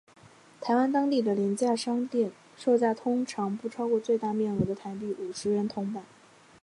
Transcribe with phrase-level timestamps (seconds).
[0.59, 6.03] 台湾当地的廉价商店售价通常不超过最大面额的台币五十元铜板。